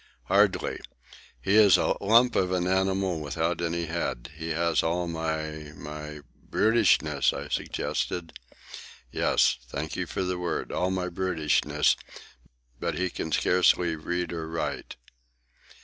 [0.23, 0.79] "Hardly.
[1.39, 4.31] He is a lump of an animal without any head.
[4.35, 8.33] He has all my—my—" "Brutishness," I suggested.
[9.11, 11.95] "Yes,—thank you for the word,—all my brutishness,
[12.79, 14.95] but he can scarcely read or write."